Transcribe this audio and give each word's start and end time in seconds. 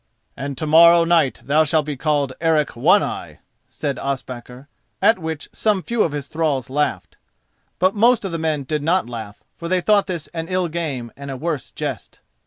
"And 0.35 0.57
to 0.57 0.65
morrow 0.65 1.03
night 1.03 1.43
thou 1.45 1.63
shalt 1.63 1.85
be 1.85 1.95
called 1.95 2.33
Eric 2.41 2.75
One 2.75 3.03
eye," 3.03 3.37
said 3.69 3.99
Ospakar—at 3.99 5.19
which 5.19 5.47
some 5.53 5.83
few 5.83 6.01
of 6.01 6.11
his 6.11 6.25
thralls 6.25 6.71
laughed. 6.71 7.17
But 7.77 7.93
most 7.93 8.25
of 8.25 8.31
the 8.31 8.39
men 8.39 8.63
did 8.63 8.81
not 8.81 9.07
laugh, 9.07 9.43
for 9.57 9.67
they 9.67 9.79
thought 9.79 10.07
this 10.07 10.25
an 10.29 10.47
ill 10.47 10.69
game 10.69 11.11
and 11.15 11.29
a 11.29 11.37
worse 11.37 11.69
jest. 11.69 12.19